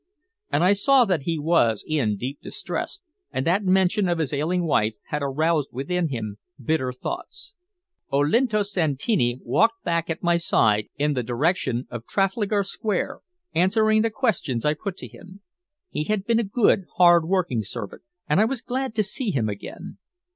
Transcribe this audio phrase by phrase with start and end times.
[0.51, 3.01] And I saw that he was in deep distress,
[3.31, 7.53] and that mention of his ailing wife had aroused within him bitter thoughts.
[8.11, 13.19] Olinto Santini walked back at my side in the direction of Trafalgar Square,
[13.53, 15.41] answering the questions I put to him.
[15.91, 19.49] He had been a good, hard working servant, and I was glad to see him
[19.49, 19.99] again.